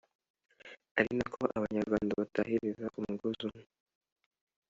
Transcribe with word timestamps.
ari 0.97 1.11
na 1.17 1.25
ko 1.33 1.41
abanyarwanda 1.57 2.11
batahiriza 2.21 2.85
umugozi 2.99 3.41
umwe 3.47 3.63